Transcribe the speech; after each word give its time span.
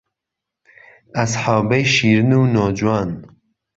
ئهسحابەی 1.15 1.85
شیرن 1.93 2.31
و 2.33 2.41
نۆجوان 2.53 3.09